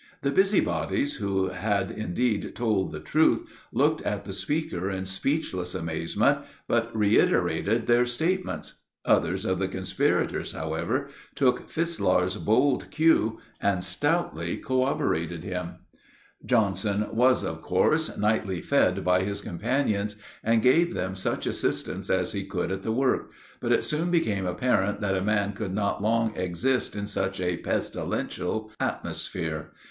The 0.23 0.31
busybodies, 0.31 1.17
who 1.17 1.49
had 1.49 1.91
indeed 1.91 2.55
told 2.55 2.91
the 2.91 2.99
truth, 2.99 3.43
looked 3.71 4.01
at 4.01 4.25
the 4.25 4.33
speaker 4.33 4.89
in 4.89 5.05
speechless 5.05 5.75
amazement, 5.75 6.39
but 6.67 6.89
reiterated 6.97 7.85
their 7.85 8.07
statements. 8.07 8.81
Others 9.05 9.45
of 9.45 9.59
the 9.59 9.67
conspirators, 9.67 10.53
however, 10.53 11.09
took 11.35 11.69
Fislar's 11.69 12.37
bold 12.37 12.89
cue 12.89 13.37
and 13.61 13.83
stoutly 13.83 14.57
corroborated 14.57 15.43
him. 15.43 15.75
Johnson, 16.43 17.07
was, 17.15 17.43
of 17.43 17.61
course, 17.61 18.17
nightly 18.17 18.59
fed 18.59 19.05
by 19.05 19.21
his 19.21 19.39
companions, 19.39 20.15
and 20.43 20.63
gave 20.63 20.95
them 20.95 21.13
such 21.13 21.45
assistance 21.45 22.09
as 22.09 22.31
he 22.31 22.43
could 22.43 22.71
at 22.71 22.81
the 22.81 22.91
work; 22.91 23.29
but 23.59 23.71
it 23.71 23.83
soon 23.83 24.09
became 24.09 24.47
apparent 24.47 24.99
that 25.01 25.15
a 25.15 25.21
man 25.21 25.53
could 25.53 25.75
not 25.75 26.01
long 26.01 26.35
exist 26.35 26.95
in 26.95 27.05
such 27.05 27.39
a 27.39 27.57
pestilential 27.57 28.71
atmosphere. 28.79 29.73